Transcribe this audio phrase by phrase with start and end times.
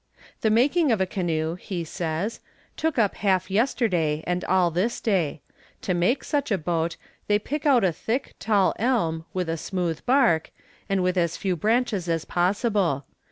[0.41, 2.39] "The making of the canoe," he says,
[2.75, 5.41] "took up half yesterday and all this day.
[5.83, 10.03] To make such a boat, they pick out a thick, tall elm, with a smooth
[10.07, 10.49] bark,
[10.89, 13.05] and with as few branches as possible.